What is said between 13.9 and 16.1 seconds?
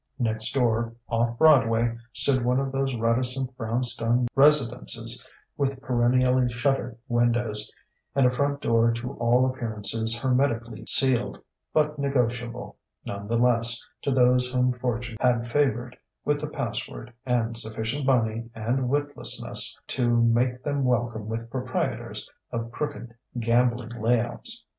to those whom fortune had favoured